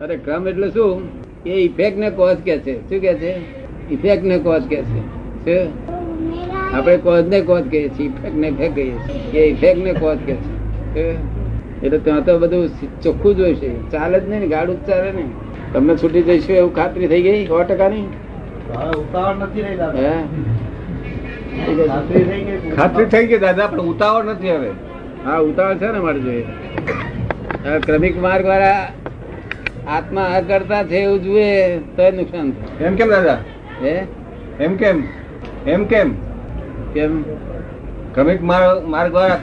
[0.00, 1.02] અરે ક્રમ એટલે શું?
[1.46, 2.74] એ ઇફેક્ટ ને કોઝ કે છે.
[2.88, 3.32] શું કે છે?
[3.90, 4.78] ઇફેક્ટ ને કોઝ કે
[5.46, 5.56] છે.
[6.74, 9.42] આપણે કોઝ ને કોઝ કહીએ છીએ ઇફેક્ટ ને ઇફેક્ટ કહીએ છીએ.
[9.42, 10.36] એ ઇફેક્ટ ને કોઝ કે
[10.94, 11.04] છે?
[11.82, 12.64] એટલે ત્યાં તો બધું
[13.02, 15.24] ચોખ્ખું જોઈશે ચાલે જ નહીં ને ગાડું જ ચાલે ને.
[15.74, 17.42] તમને છૂટી જઈશું એવું ખાતરી થઈ ગઈ?
[17.46, 18.06] સો ટકાની?
[18.70, 19.76] ની ઉતાવળ નથી રહી
[21.88, 24.70] ખાતરી થઈ ગઈ ખાતરી થઈ ગઈ દાદા પણ ઉતાવળ નથી હવે.
[25.26, 26.46] હા ઉતાવળ છે ને મારે જોઈએ
[27.86, 28.80] ક્રમિક માર્ગ વાળા
[29.90, 32.84] આત્મા અકર્તા છે એવું જુએ તો નુકસાન થાય.
[32.84, 33.38] એમ કેમ દાદા?
[33.82, 34.06] હે?
[34.60, 35.02] એમ કેમ?
[35.66, 36.14] એમ કેમ?
[36.92, 37.22] કેમ?
[38.14, 39.34] ક્રમિક માર્ગ દ્વારા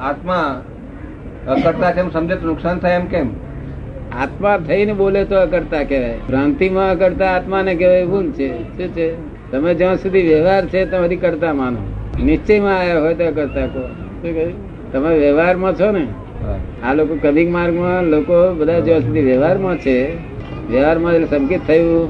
[0.00, 0.64] આત્મા
[1.48, 3.30] અકર્તા છે એમ સમજે તો નુકસાન થાય એમ કેમ?
[4.18, 6.18] આત્મા થઈને બોલે તો અકર્તા કહેવાય.
[6.28, 8.62] ભ્રાંતિમાં અકર્તા આત્માને કહેવાય ભૂલ છે.
[8.62, 9.14] શું છે?
[9.50, 11.78] તમે જ્યાં સુધી વ્યવહાર છે ત્યાં સુધી કરતા માનો.
[12.24, 13.88] નિશ્ચયમાં આવ્યા હોય તો અકર્તા કહો.
[14.92, 16.06] તમે વ્યવહારમાં છો ને?
[16.82, 19.96] આ લોકો કવિક માર્ગમાં લોકો બધા જ્યાં સુધી વ્યવહારમાં છે
[20.68, 22.08] વ્યવહારમાં એટલે સંકેત થયું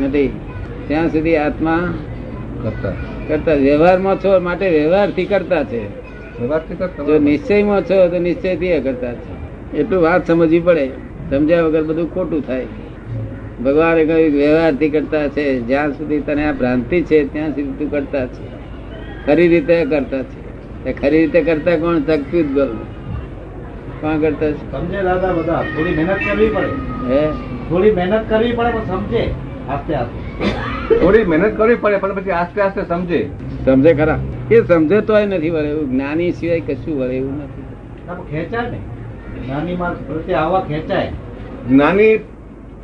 [0.00, 0.30] નથી
[0.88, 1.80] ત્યાં સુધી આત્મા
[2.62, 2.94] કરતા.
[3.28, 3.54] કરતા.
[3.58, 5.82] વ્યવહારમાં છો માટે વ્યવહારથી કરતા છે.
[7.06, 9.32] જો નિશ્ચયમાં છો તો નિશ્ચયથી કરતા છે.
[9.78, 10.84] એટલું વાત સમજવી પડે.
[11.30, 12.66] સમજ્યા વગર બધું ખોટું થાય.
[13.64, 15.44] ભગવાને કહ્યું વ્યવહારથી કરતા છે.
[15.60, 18.44] જ્યાં સુધી તને આ ભ્રાંતિ છે ત્યાં સુધી તું કરતા છે.
[19.26, 20.38] ખરી રીતે કરતા છે.
[20.92, 22.00] ખરી રીતે કરતા કોણ?
[22.00, 22.68] તકતું જ
[24.00, 26.66] કોણ કરતા સમજે દાદા બધા થોડી મહેનત કરવી પડે.
[27.14, 27.30] હે?
[27.68, 29.34] થોડી મહેનત કરવી પડે પણ સમજે
[29.68, 30.46] આસ્તે આસ્તે.
[30.98, 33.30] થોડી મહેનત કરવી પડે પણ પછી આસ્તે આસ્તે સમજે.
[33.64, 34.18] સમજે ખરા.
[34.50, 35.90] એ સમજે તોય નથી વળે એવું.
[35.90, 37.62] જ્ઞાની સિવાય કશું વળે એવું નથી.
[38.30, 38.78] ખેંચાય ને.
[39.46, 39.76] જ્ઞાની
[40.06, 41.12] પ્રત્યે આવા ખેંચાય.
[41.68, 42.18] જ્ઞાની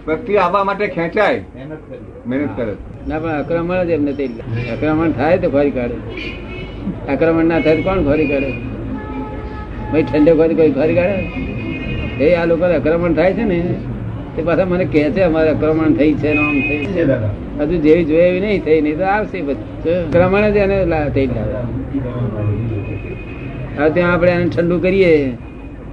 [0.05, 1.45] પ્રત્યે આવવા માટે ખેંચાય.
[2.27, 2.73] મહેનત કરે.
[3.09, 4.27] ના પણ આક્રમણ જ એમને તે
[4.73, 5.95] આક્રમણ થાય તો ફરી કાઢે.
[7.13, 8.74] આક્રમણ ના થાય કોણ ફરી કાઢે?
[9.95, 13.59] ભાઈ ઠંડો ખોરી કોઈ ઘર કાઢે એ આ લોકો આક્રમણ થાય છે ને
[14.35, 17.03] તે પાછા મને કહે છે અમારે આક્રમણ થઈ છે નામ થઈ છે.
[17.59, 20.79] હજુ જેવી જોઈએ એવી નહીં થઈ નહીં તો આવશે આક્રમણ જ એને
[21.17, 21.61] થઈ લાવે
[23.77, 25.15] હવે ત્યાં આપણે એને ઠંડુ કરીએ.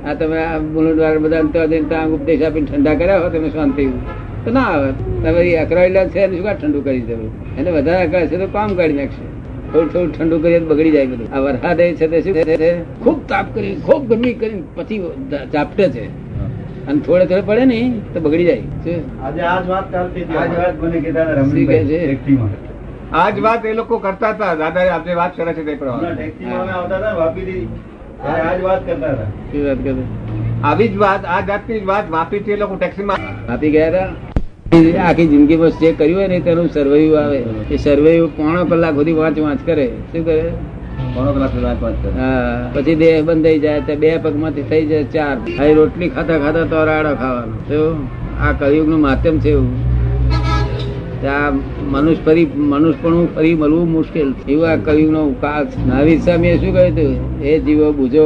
[0.06, 1.44] આ તમે આ બુલુંડવાર બધા
[1.90, 3.86] ત્યાં ઉપદેશ આપીને ઠંડા કર્યા હોય તમે શાંતિ
[4.46, 4.90] તો ના આવે.
[5.24, 7.32] તમે અકરાયેલા છે એને શું ઠંડુ કરી દેવું?
[7.58, 9.24] એને વધારે અકળાય છે તો કામ કાઢી નાખશે.
[9.72, 11.28] થોડું થોડું ઠંડુ કરીએ બગડી જાય બધું.
[11.32, 12.72] આ વરસાદ છે તે શું છે?
[13.04, 15.00] ખૂબ તાપ કરી ખૂબ ગરમી કરીને પછી
[15.54, 16.04] ચાપટે છે.
[16.88, 17.80] અને થોડે થોડે પડે ને
[18.14, 18.64] તો બગડી જાય?
[19.22, 21.78] આજે આ જ વાત ચાલતી આજ વાત મને કીધા રમણી શું છે?
[21.78, 22.52] રમણીભાઈ ટેક્સીમાં.
[23.14, 24.56] આ જ વાત એ લોકો કરતા હતા.
[24.56, 26.16] દાદા આપણે વાત કરે છે તે પ્રમાણે.
[26.16, 27.64] ટેક્સીમાં આવતા હતા વાપીથી,
[28.24, 29.30] ત્યારે વાત કરતા હતા.
[29.52, 30.08] શું વાત કરતા
[30.66, 34.10] આવી જ વાત આ જાતની જ વાત વાપીથી એ લોકો ટેક્સીમાં આપી ગયા હતા?
[34.72, 37.40] આખી જિંદગી બસ જે કર્યું હોય ને તેનું સર્વૈયું આવે.
[37.72, 39.88] એ સર્વૈયું પોણો કલાક સુધી વાંચ વાંચ કરે.
[40.12, 40.54] શું કરે?
[41.16, 42.12] ઘણો કલાક વાત કરે.
[42.18, 45.38] હા પછી દેહ બંધ થઈ જાય તો બે પગમાંથી થઈ જાય ચાર.
[45.60, 47.56] હવે રોટલી ખાતા ખાતા તો રાડો ખાવાનો.
[47.70, 47.80] તો
[48.40, 49.70] આ કળિયુગનું માધ્યમ છે એવું.
[51.28, 51.52] આ
[51.92, 54.30] મનુષ્ય ફરી મનુષ્યપણું ફરી મળવું મુશ્કેલ.
[54.48, 58.26] એવું આ કળિયુગ નો કાળ નાવી સ્વામીએ શું કહ્યું હતું એ જીવો બુજો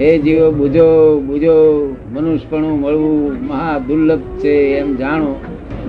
[0.00, 5.34] એ જીવો, બુજો બુજો, મનુષ્યપણું મળવું મહા દુર્લભ છે, એમ જાણો.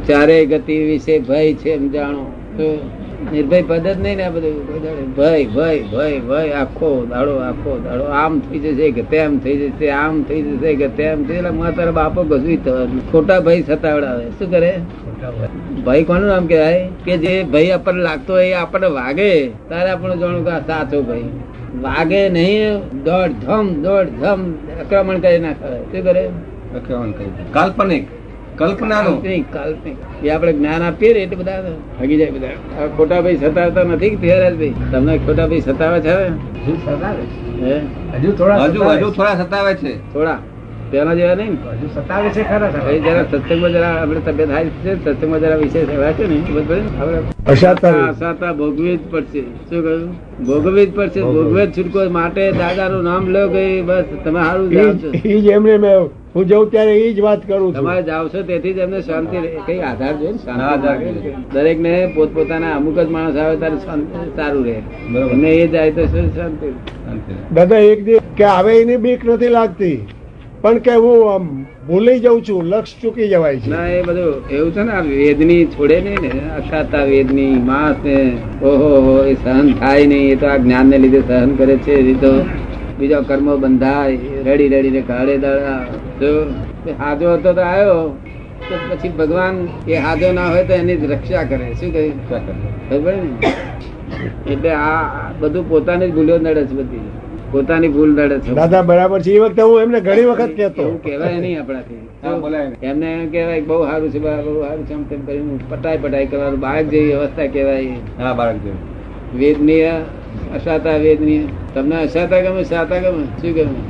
[0.07, 2.36] ચારે ગતિ વિશે ભય છે, એમ જાણો.
[2.59, 5.15] નિર્ભય પદ જ નહીં ને આ બધું.
[5.15, 9.89] ભય ભય ભય ભય આખો દાડો આખો દાડો આમ થઈ જશે કે તેમ થઈ જશે
[9.89, 14.25] આમ થઈ જશે કે તેમ થઈ એટલે મારા તારા બાપો ગજવી થવાનું ખોટા ભય સતાવડાવે
[14.25, 14.73] શું કરે?
[15.85, 16.89] ભાઈ કોનું નામ કહેવાય?
[17.05, 19.47] કે જે ભાઈ આપણને લાગતો હોય એ આપણને વાગે.
[19.47, 21.23] તારે આપણે જાણું કે સાચો ભાઈ
[21.81, 25.83] વાગે નહીં દોડ ધમ દોડ ધમ આક્રમણ કરી નાખે.
[25.83, 26.27] શું કરે?
[26.75, 28.07] આક્રમણ કરી કાલ્પનિક.
[28.57, 29.23] કલ્પનાનું.
[29.53, 31.61] કાલ્પનિક એ આપણે જ્ઞાન આપીએ ને એટલે બધા
[31.99, 32.47] ભાગી જાય બધા.
[32.97, 37.61] ખોટા ભાઈ સતાવતા નથી કે ભાઈ તમને ખોટા ભાઈ સતાવે છે હજુ સતાવે છે.
[37.61, 37.81] હે?
[38.17, 40.13] હજુ થોડા હજુ હજુ થોડા સતાવે છે.
[40.13, 40.37] થોડા.
[40.91, 42.91] પેલા જેવા નહીં હજુ સતાવે છે ખરા ખરા.
[42.91, 46.99] જરા સત્સંગમાં જરા આપણે તબિયત છે સત્સંગમાં જરા વિશેષ એવા છે ને?
[46.99, 49.41] આપણે ભોગવી જ પડશે.
[49.41, 50.13] શું કહ્યું?
[50.45, 51.21] ભોગવી જ પડશે.
[51.21, 51.67] ભોગવે.
[51.67, 52.09] છૂટકો.
[52.09, 55.11] માટે દાદાનું નામ લો ગઈ બસ તમે સારું જાવ છો.
[55.29, 58.81] ઈ એમને મેં હું જઉં ત્યારે એ જ વાત કરું તમારે જાવ છો તેથી જ
[58.81, 59.37] એમને શાંતિ.
[59.67, 61.31] કઈ આધાર જોઈએ.
[61.53, 64.75] દરેક ને પોતપોતાના અમુક જ માણસ આવે ત્યારે શાંતિ- સારું રહે
[65.07, 65.33] બરોબર.
[65.33, 66.67] અને એ જાય તો શું શાંતિ
[66.99, 67.33] શાંતિ.
[67.53, 69.97] દાદા એક દિવસ કે આવે એની બીક નથી લાગતી
[70.63, 71.45] પણ કે હું આમ
[71.87, 75.59] ભૂલી જાઉં છું લક્ષ ચૂકી જવાય છે ના એ બધું એવું છે ને આ વેદની
[75.73, 78.15] છોડે નહીં ને અસાતા વેદની માસ ને
[78.63, 81.93] ઓહો હો એ સહન થાય નહીં એ તો આ જ્ઞાન ને લીધે સહન કરે છે
[82.05, 82.31] એ તો
[82.99, 84.17] બીજા કર્મો બંધાય
[84.47, 85.96] રડી રડીને કાળે દાડા તો
[86.99, 88.15] હાજો હતો તો આવ્યો
[88.69, 91.73] તો પછી ભગવાન એ હાજો ના હોય તો એની જ રક્ષા કરે.
[91.73, 92.13] શું કહ્યું?
[92.89, 93.51] ખબર ને?
[94.51, 96.99] એટલે આ બધું પોતાની જ ભૂલ્યો નડે છે બધી.
[97.51, 98.53] પોતાની ભૂલ નડે છે.
[98.53, 99.31] દાદા બરાબર છે.
[99.31, 100.81] એ વખતે હું એમને ઘણી વખત કહેતો.
[100.81, 102.01] એવું કહેવાય નહીં આપણાથી.
[102.81, 106.59] એમને એમ કહેવાય બહુ સારું છે બહુ સારું છે આમ તેમ કરીને પટાઈ પટાઈ કરવાનું.
[106.59, 107.89] બાળક જેવી અવસ્થા કહેવાય
[108.19, 108.83] હા બાળક જેવી.
[109.35, 109.93] વેદનીય
[110.55, 111.41] અસાતા વેદનીય.
[111.73, 113.23] તમને અસાતા ગમે સાતા ગમે?
[113.41, 113.81] શું ગમે?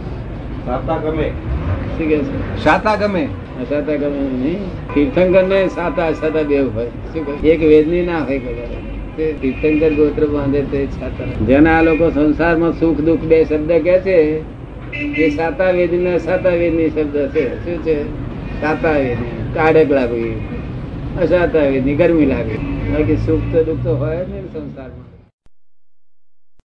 [0.65, 1.31] સાતા ગમે.
[1.97, 2.17] શું કે
[2.63, 3.23] સાતા ગમે?
[3.61, 4.65] અસાતા ગમે નહીં.
[4.93, 6.85] તીર્થંકર ને સાતા અસાતા બે હોય.
[7.43, 8.75] એક વેદની ના હોય કદાચ.
[9.41, 11.45] તીર્થંકર ગોત્ર બાંધે તે સાતા.
[11.45, 14.17] જેના આ લોકો સંસારમાં સુખ દુઃખ બે શબ્દ કે છે,
[14.97, 17.45] એ સાતા વેદની ને અસાતા વેદની શબ્દ છે.
[17.65, 17.97] શું છે?
[18.61, 20.35] સાતા વેદની કાઢક લાગવી.
[21.21, 22.57] અસાતા વેદની ગરમી લાગે
[22.91, 25.06] બાકી સુખ તો દુઃખ તો હોય જ નહીં ને સંસારમાં.